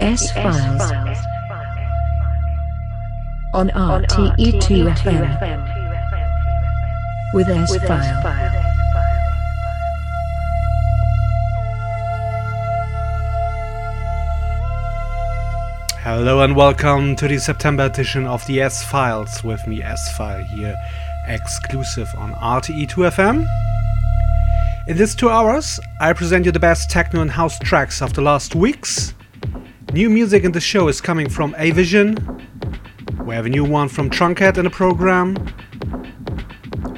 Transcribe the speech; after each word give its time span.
S 0.00 0.32
Files 0.32 0.90
on 3.52 3.68
RTE2 3.68 4.94
FM 4.96 5.28
with 7.34 7.48
S 7.50 7.76
File. 7.86 8.22
Hello 15.98 16.40
and 16.40 16.56
welcome 16.56 17.14
to 17.16 17.28
the 17.28 17.38
September 17.38 17.84
edition 17.84 18.26
of 18.26 18.46
the 18.46 18.62
S 18.62 18.82
Files 18.82 19.44
with 19.44 19.66
me, 19.66 19.82
S 19.82 20.16
File, 20.16 20.42
here 20.42 20.76
exclusive 21.26 22.08
on 22.16 22.32
RTE2 22.36 23.10
FM. 23.10 23.46
In 24.86 24.96
these 24.96 25.14
two 25.14 25.28
hours, 25.28 25.78
I 26.00 26.14
present 26.14 26.46
you 26.46 26.52
the 26.52 26.58
best 26.58 26.88
techno 26.88 27.20
and 27.20 27.30
house 27.30 27.58
tracks 27.58 28.00
of 28.00 28.14
the 28.14 28.22
last 28.22 28.54
weeks. 28.54 29.12
New 29.92 30.08
music 30.08 30.44
in 30.44 30.52
the 30.52 30.60
show 30.60 30.86
is 30.86 31.00
coming 31.00 31.28
from 31.28 31.52
Avision. 31.54 32.14
We 33.26 33.34
have 33.34 33.46
a 33.46 33.48
new 33.48 33.64
one 33.64 33.88
from 33.88 34.08
Truncate 34.08 34.56
in 34.56 34.62
the 34.62 34.70
program. 34.70 35.34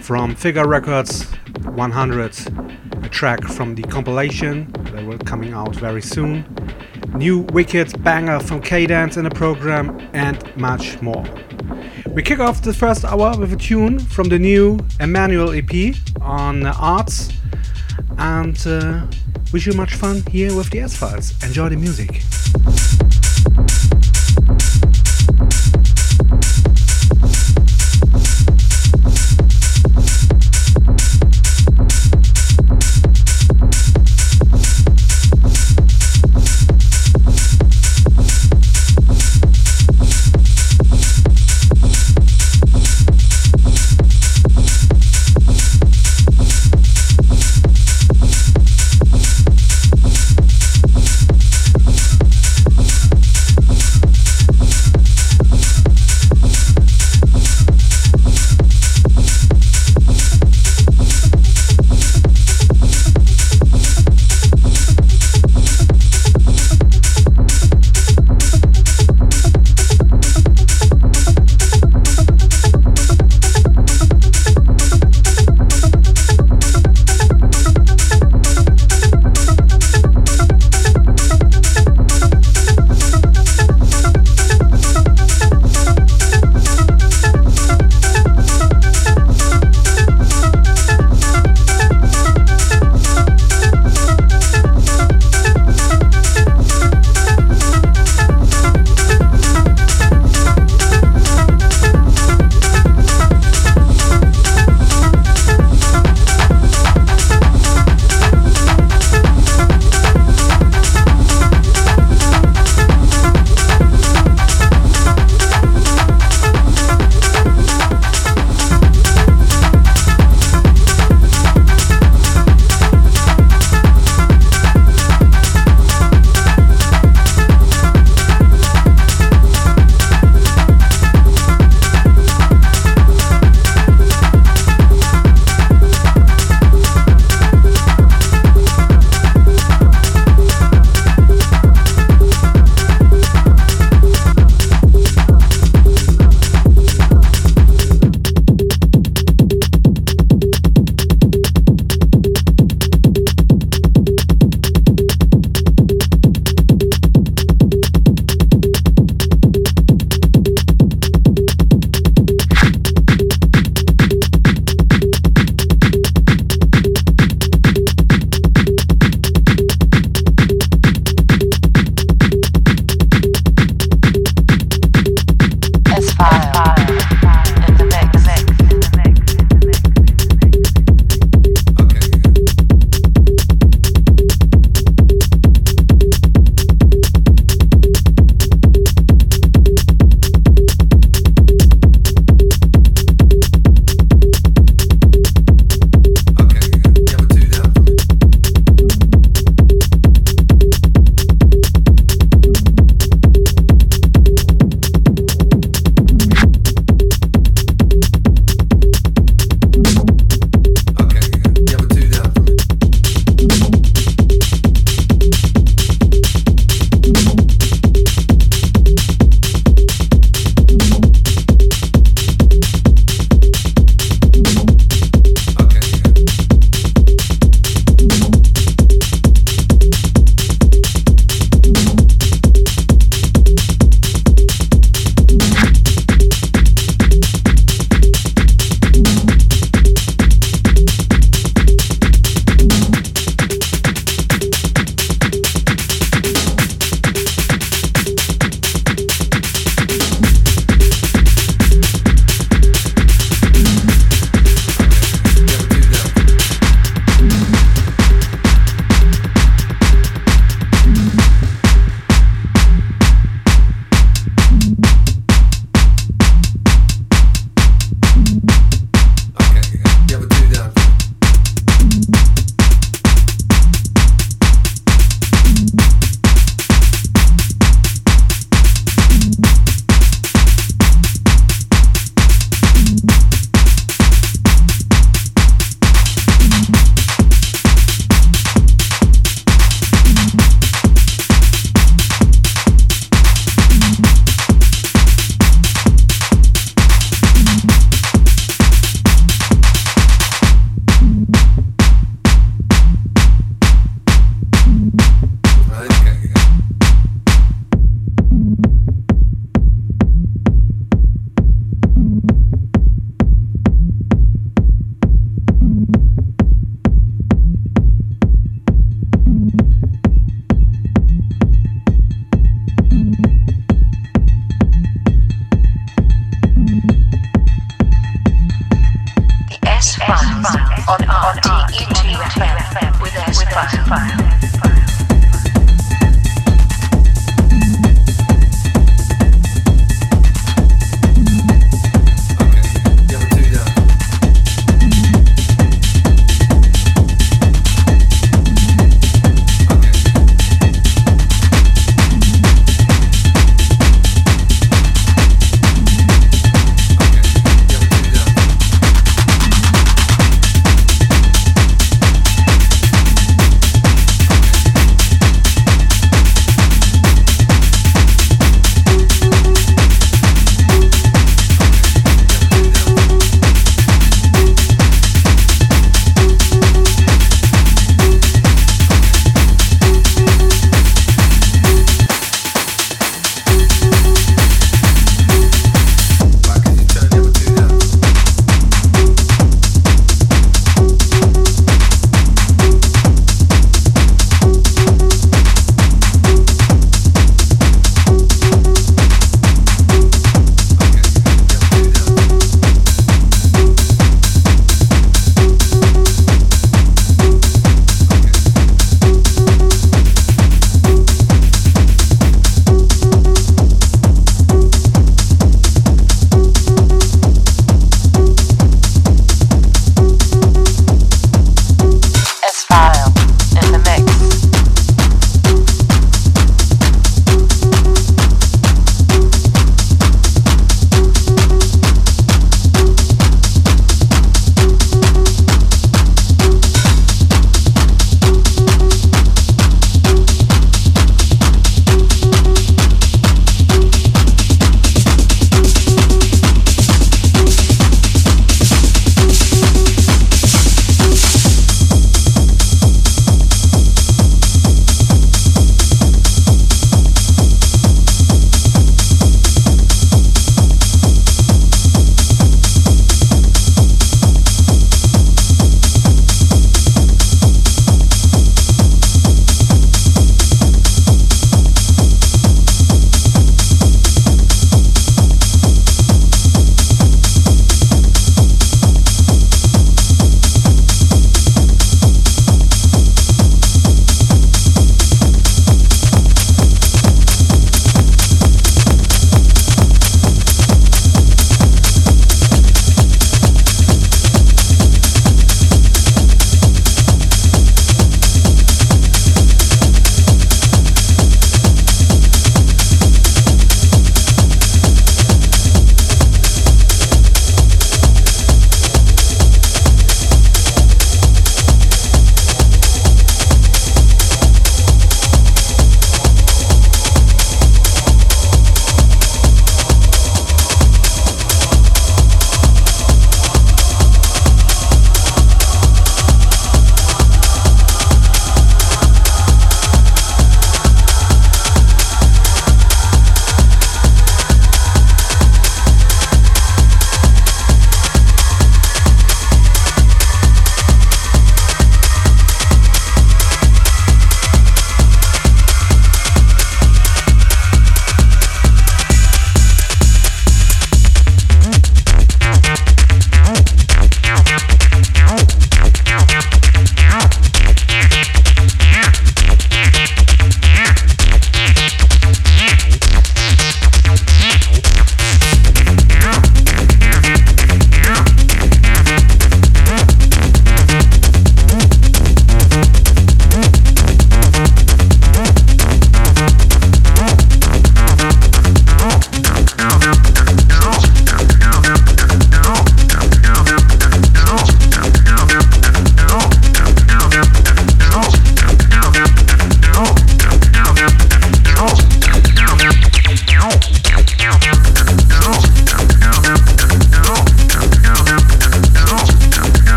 From 0.00 0.34
Figure 0.34 0.66
Records 0.66 1.22
100, 1.66 3.04
a 3.04 3.08
track 3.08 3.44
from 3.44 3.76
the 3.76 3.82
compilation 3.84 4.72
that 4.92 5.06
will 5.06 5.18
coming 5.18 5.52
out 5.52 5.76
very 5.76 6.02
soon. 6.02 6.44
New 7.14 7.42
wicked 7.52 8.02
banger 8.02 8.40
from 8.40 8.60
Cadans 8.60 9.16
in 9.16 9.22
the 9.22 9.30
program 9.30 10.00
and 10.12 10.44
much 10.56 11.00
more. 11.00 11.24
We 12.08 12.24
kick 12.24 12.40
off 12.40 12.60
the 12.60 12.74
first 12.74 13.04
hour 13.04 13.38
with 13.38 13.52
a 13.52 13.56
tune 13.56 14.00
from 14.00 14.28
the 14.28 14.38
new 14.38 14.80
Emmanuel 14.98 15.52
EP 15.52 15.94
on 16.20 16.66
Arts 16.66 17.28
and 18.18 18.58
uh, 18.66 19.06
wish 19.52 19.66
you 19.66 19.72
much 19.72 19.94
fun 19.94 20.22
here 20.30 20.54
with 20.54 20.70
the 20.70 20.80
S 20.80 20.96
Files. 20.96 21.32
Enjoy 21.44 21.68
the 21.68 21.76
music. 21.76 22.99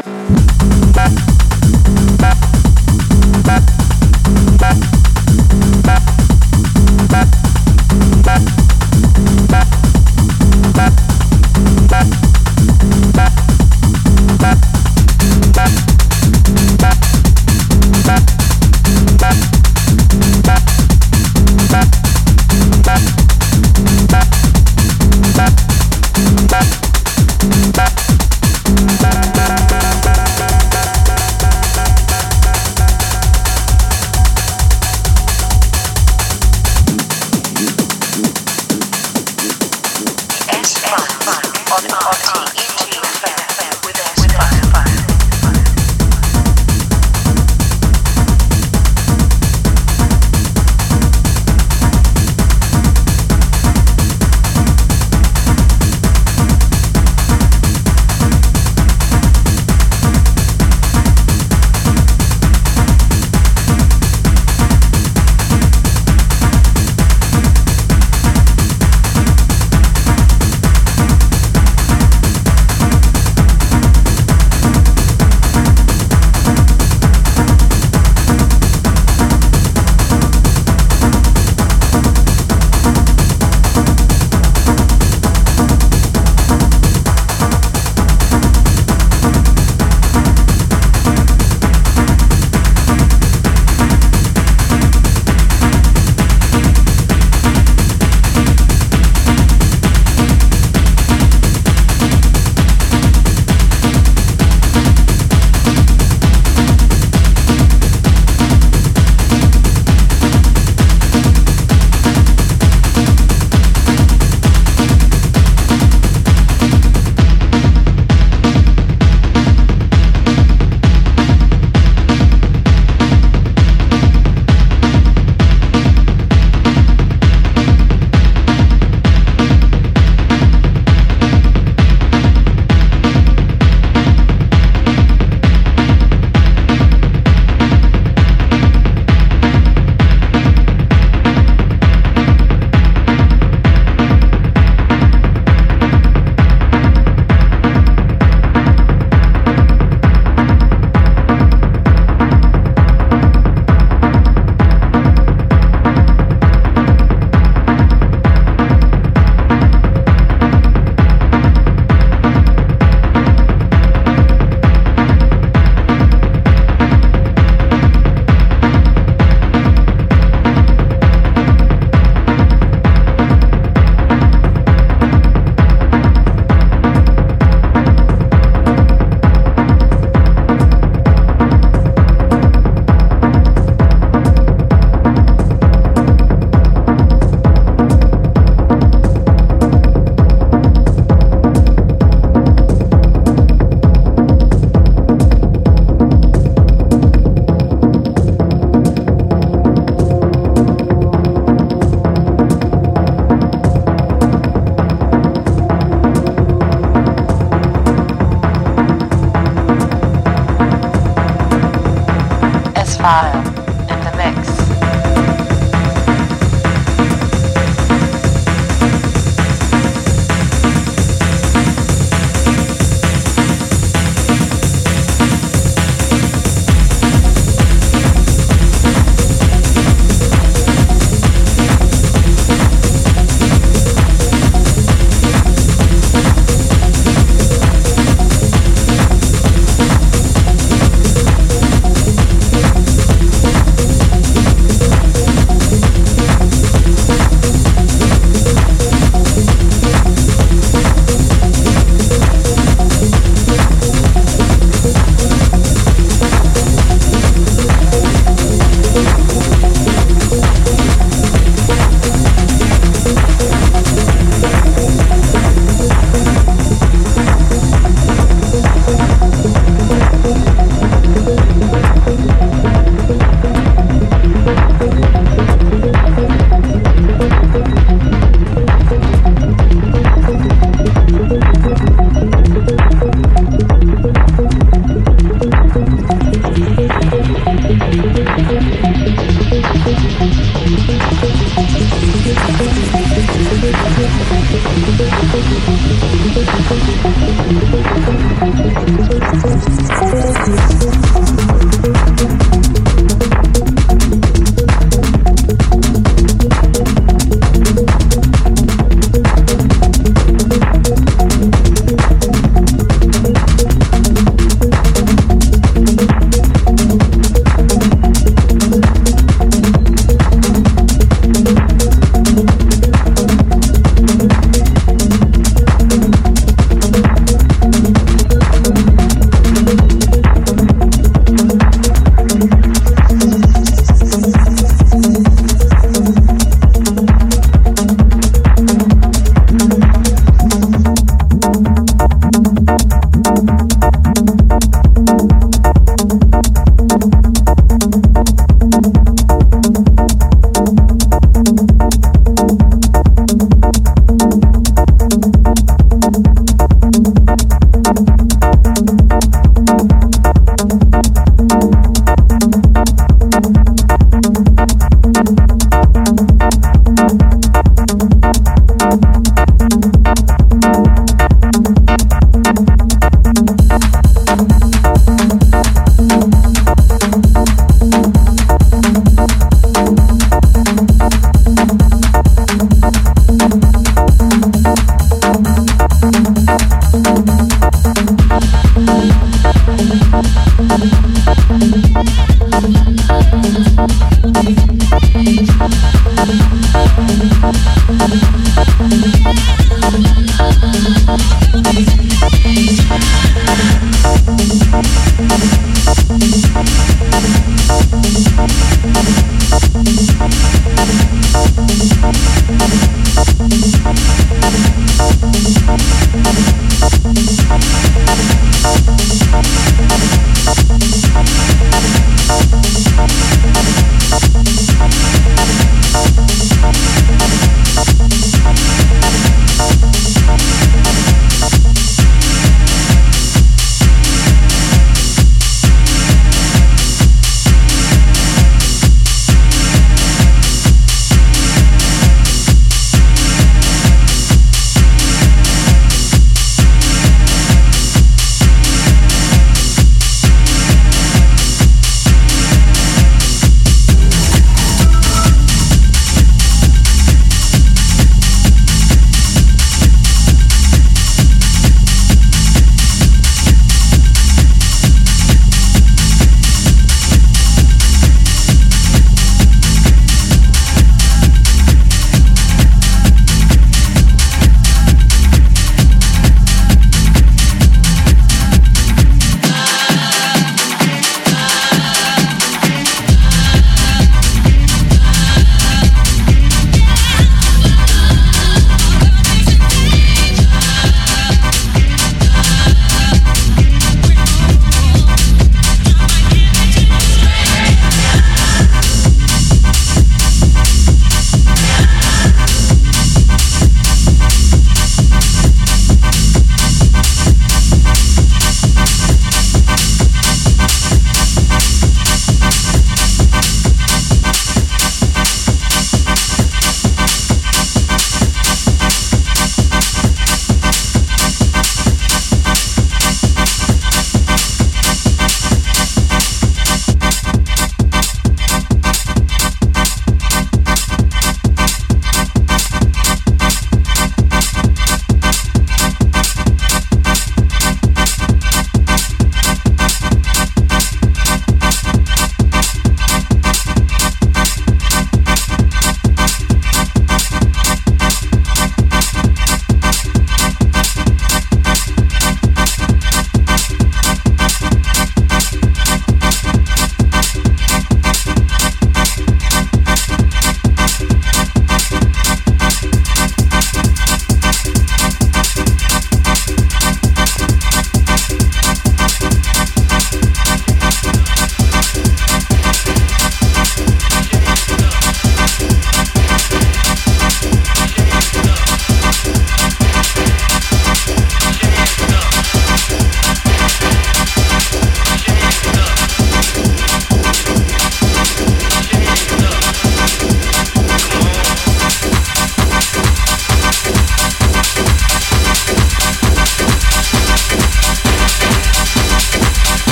Bye. 0.00 0.41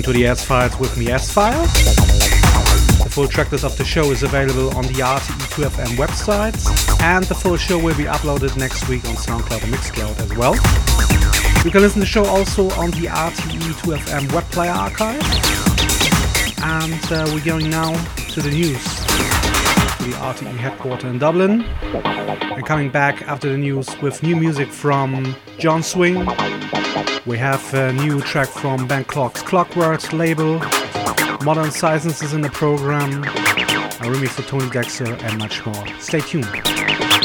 Listening 0.00 0.14
to 0.14 0.18
the 0.18 0.26
S 0.26 0.44
Files 0.44 0.78
with 0.78 0.96
me, 0.96 1.10
S 1.10 1.30
File. 1.30 1.62
The 3.02 3.10
full 3.10 3.26
tracklist 3.26 3.64
of 3.64 3.76
the 3.76 3.84
show 3.84 4.10
is 4.10 4.22
available 4.22 4.74
on 4.76 4.84
the 4.86 4.94
RTE2FM 4.94 5.96
website, 5.96 6.56
and 7.02 7.24
the 7.24 7.34
full 7.34 7.56
show 7.56 7.78
will 7.78 7.96
be 7.96 8.04
uploaded 8.04 8.56
next 8.56 8.88
week 8.88 9.04
on 9.06 9.14
SoundCloud 9.14 9.62
and 9.62 9.74
Mixcloud 9.74 10.18
as 10.20 10.34
well. 10.36 10.54
You 11.64 11.70
can 11.70 11.82
listen 11.82 11.94
to 11.94 12.00
the 12.00 12.06
show 12.06 12.24
also 12.24 12.70
on 12.80 12.90
the 12.92 13.08
RTE2FM 13.08 14.32
web 14.32 14.44
player 14.44 14.70
archive. 14.70 15.20
And 16.62 17.12
uh, 17.12 17.30
we're 17.34 17.44
going 17.44 17.68
now 17.68 17.92
to 18.16 18.40
the 18.40 18.50
news, 18.50 18.82
to 18.84 20.04
the 20.04 20.16
RTE 20.16 20.56
headquarters 20.56 21.10
in 21.10 21.18
Dublin. 21.18 21.62
And 21.62 22.64
coming 22.64 22.90
back 22.90 23.22
after 23.22 23.50
the 23.50 23.58
news 23.58 23.88
with 24.00 24.22
new 24.22 24.36
music 24.36 24.68
from 24.68 25.34
John 25.58 25.82
Swing. 25.82 26.26
We 27.26 27.36
have 27.36 27.74
a 27.74 27.92
new 27.92 28.20
track 28.22 28.48
from 28.48 28.86
Ben 28.86 29.04
Klock's 29.04 29.42
Klockworks 29.42 30.16
label, 30.16 30.58
Modern 31.44 31.70
Seisons 31.70 32.22
is 32.22 32.32
in 32.32 32.40
the 32.40 32.50
program, 32.50 33.24
a 33.24 34.06
remix 34.06 34.30
for 34.30 34.42
Toni 34.42 34.66
Dextor, 34.66 35.22
and 35.22 35.38
much 35.38 35.64
more. 35.66 35.86
Stay 35.98 36.20
tuned. 36.20 37.19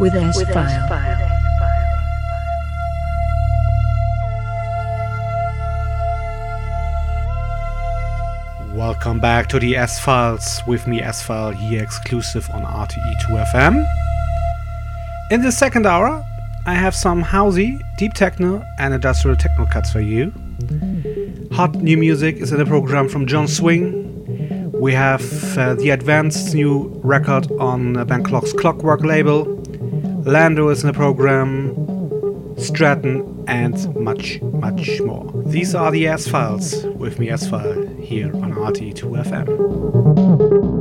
with 0.00 0.14
S 0.14 0.42
File. 0.42 1.26
Welcome 8.74 9.20
back 9.20 9.48
to 9.48 9.59
the 9.59 9.76
S 9.76 9.98
Files 9.98 10.62
with 10.66 10.86
me, 10.86 11.02
S 11.02 11.22
File, 11.22 11.50
here 11.50 11.82
exclusive 11.82 12.48
on 12.50 12.62
RTE2FM. 12.62 13.86
In 15.30 15.42
the 15.42 15.50
second 15.50 15.86
hour, 15.86 16.24
I 16.66 16.74
have 16.74 16.94
some 16.94 17.22
housey, 17.22 17.80
deep 17.96 18.14
techno, 18.14 18.64
and 18.78 18.94
industrial 18.94 19.36
techno 19.36 19.66
cuts 19.66 19.90
for 19.90 20.00
you. 20.00 20.32
Hot 21.57 21.74
new 21.76 21.96
music 21.96 22.36
is 22.36 22.52
in 22.52 22.59
the 22.59 22.66
program 22.66 23.09
from 23.09 23.26
John 23.26 23.48
Swing, 23.48 24.70
we 24.78 24.92
have 24.92 25.57
uh, 25.57 25.74
the 25.74 25.90
Advent's 25.90 26.52
new 26.52 26.90
record 27.02 27.50
on 27.52 27.96
uh, 27.96 28.04
Klockwork 28.04 29.02
label. 29.02 29.44
Lando 30.30 30.68
is 30.68 30.82
in 30.82 30.88
the 30.88 30.92
program, 30.92 31.74
Stratton, 32.59 33.42
and 33.48 33.96
much, 33.96 34.42
much 34.42 35.00
more. 35.00 35.32
These 35.46 35.74
are 35.74 35.90
the 35.90 36.07
S 36.07 36.28
Files 36.28 36.84
with 36.84 37.18
me, 37.18 37.30
S 37.30 37.48
File, 37.48 37.86
here 38.00 38.36
on 38.36 38.52
RTE2FM. 38.52 40.76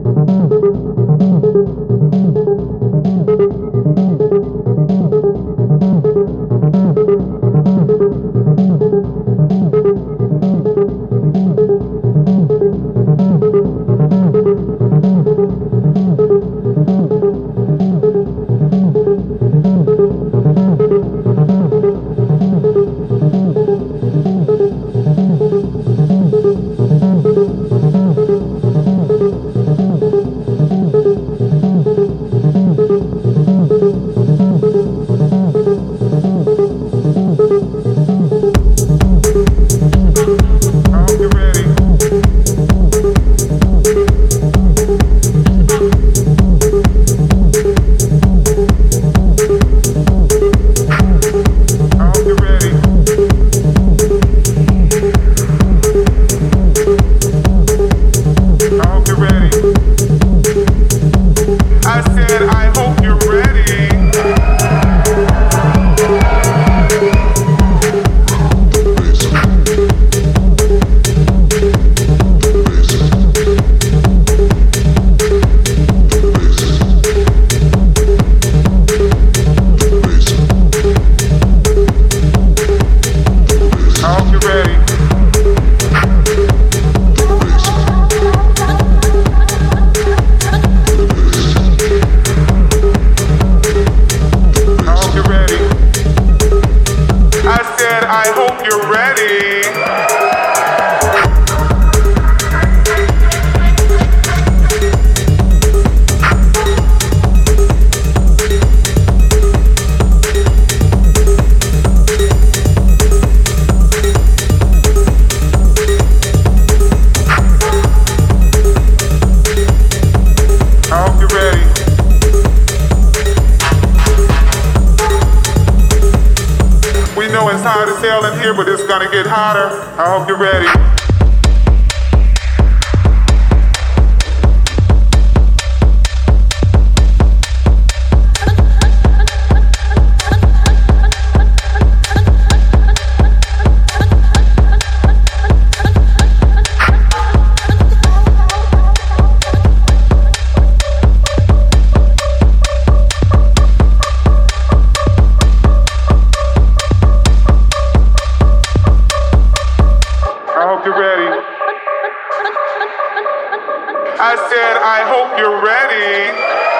I 164.98 165.04
hope 165.04 165.38
you're 165.38 165.62
ready. 165.62 166.75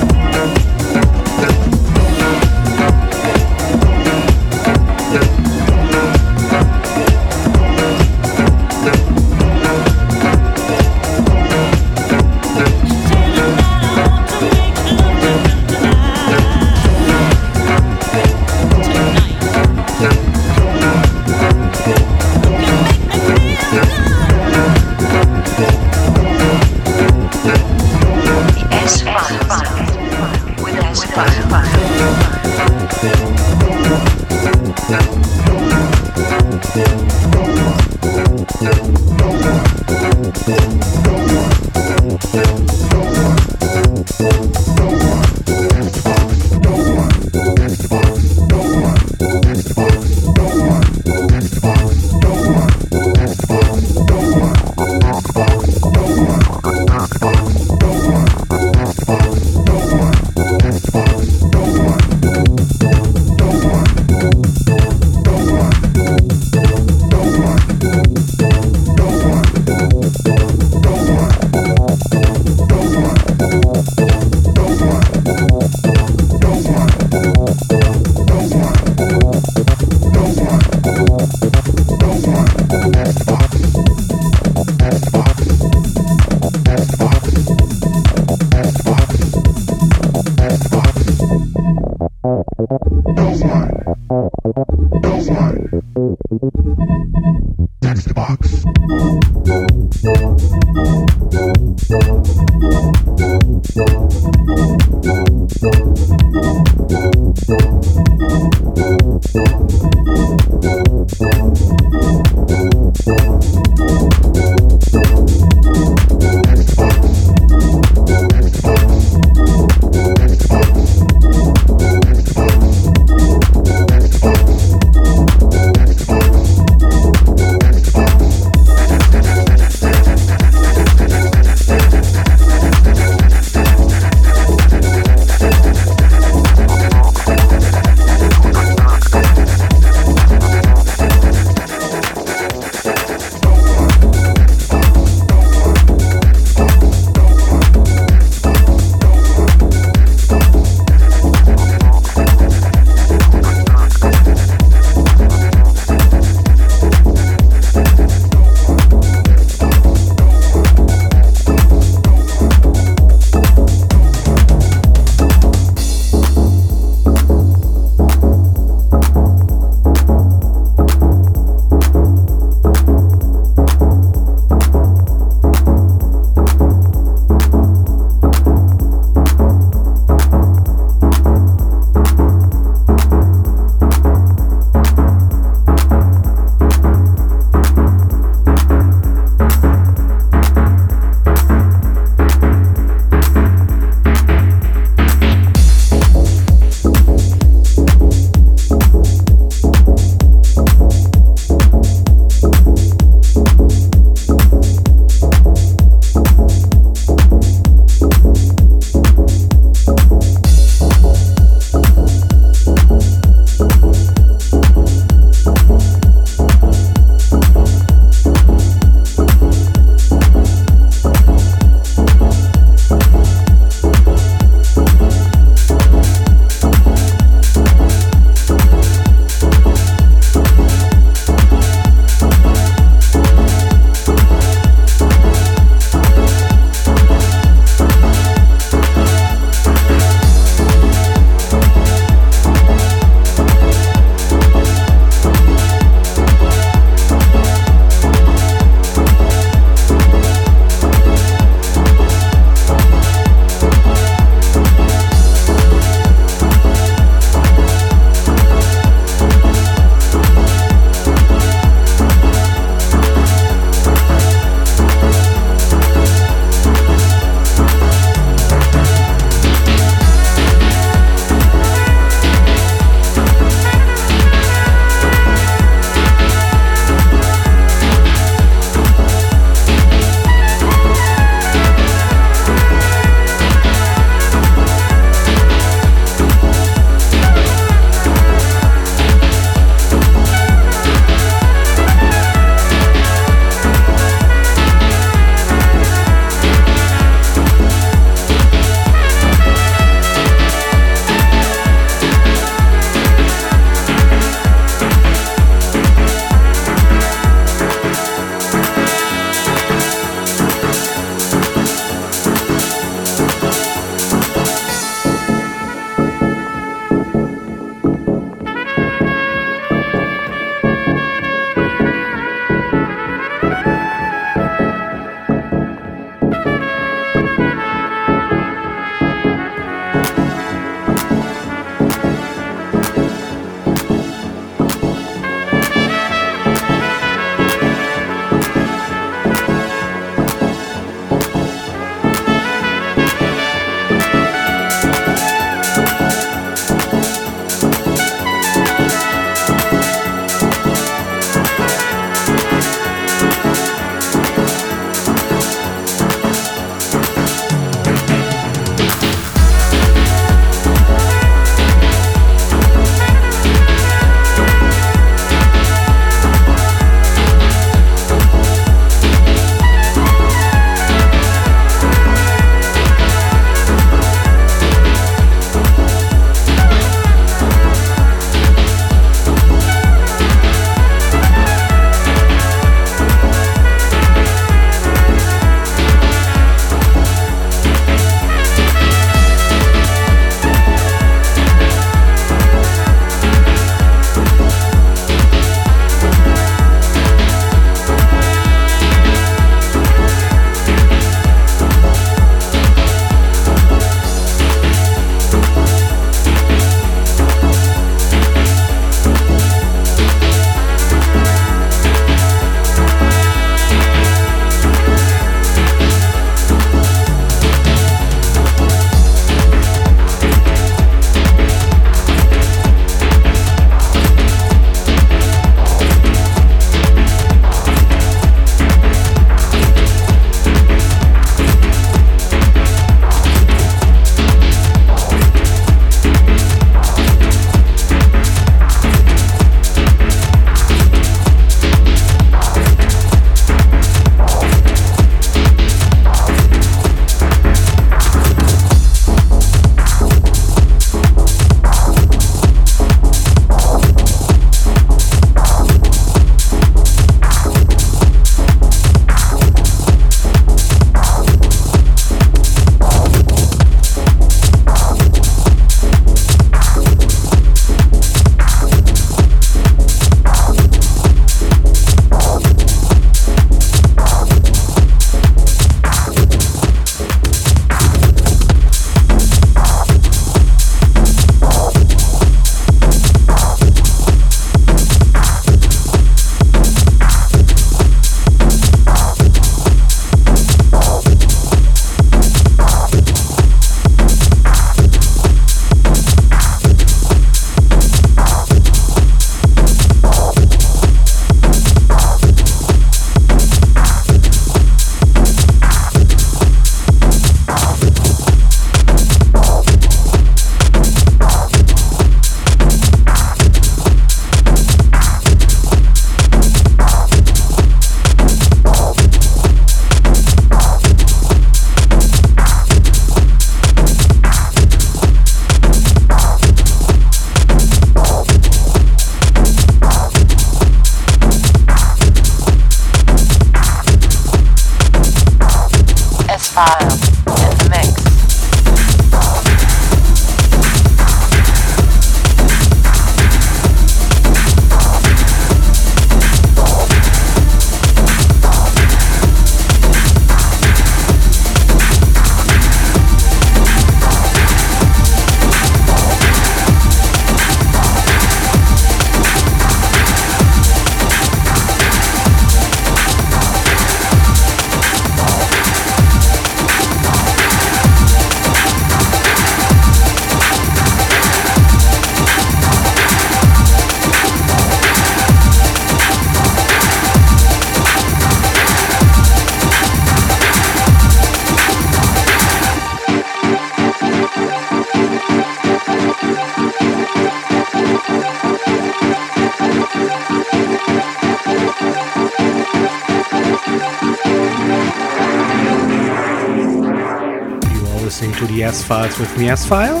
With 599.18 599.36
me 599.36 599.48
S 599.48 599.66
File. 599.66 600.00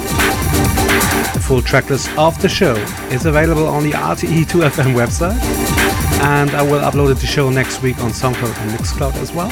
The 1.34 1.40
full 1.40 1.60
tracklist 1.60 2.16
of 2.16 2.40
the 2.40 2.48
show 2.48 2.74
is 3.10 3.26
available 3.26 3.66
on 3.66 3.82
the 3.82 3.92
RTE2FM 3.92 4.94
website, 4.94 5.40
and 6.22 6.50
I 6.50 6.62
will 6.62 6.80
upload 6.80 7.18
the 7.20 7.26
show 7.26 7.50
next 7.50 7.82
week 7.82 7.98
on 7.98 8.10
SoundCloud 8.10 8.56
and 8.56 8.70
Mixcloud 8.70 9.14
as 9.16 9.32
well. 9.32 9.50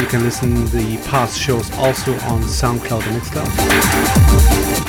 You 0.00 0.06
can 0.06 0.22
listen 0.22 0.66
the 0.66 0.96
past 1.08 1.38
shows 1.38 1.70
also 1.72 2.12
on 2.32 2.42
SoundCloud 2.42 3.06
and 3.06 3.20
Mixcloud. 3.20 3.50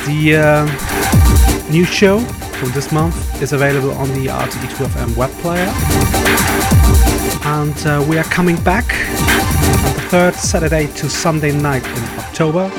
The 0.06 0.38
uh, 0.38 1.72
new 1.72 1.86
show 1.86 2.20
from 2.60 2.72
this 2.72 2.92
month 2.92 3.42
is 3.42 3.54
available 3.54 3.92
on 3.92 4.10
the 4.10 4.28
RTE2FM 4.28 5.18
web 5.18 5.32
player, 5.42 5.72
and 7.46 7.78
uh, 7.86 8.06
we 8.08 8.18
are 8.18 8.26
coming 8.26 8.62
back 8.64 8.86
on 9.86 9.94
the 9.94 10.02
third 10.10 10.36
Saturday 10.36 10.88
to 10.94 11.10
Sunday 11.10 11.52
night 11.52 11.86
in 11.86 12.04
October 12.20 12.72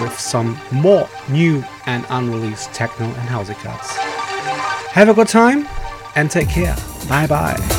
with 0.00 0.18
some 0.18 0.58
more 0.72 1.08
new 1.28 1.64
and 1.86 2.04
unreleased 2.10 2.72
techno 2.72 3.06
and 3.06 3.28
housey 3.28 3.54
cuts. 3.54 3.96
Have 4.92 5.08
a 5.08 5.14
good 5.14 5.28
time 5.28 5.66
and 6.16 6.30
take 6.30 6.48
care. 6.48 6.76
Bye 7.08 7.26
bye. 7.26 7.77